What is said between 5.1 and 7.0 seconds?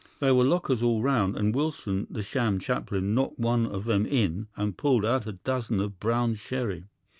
a dozen of brown sherry.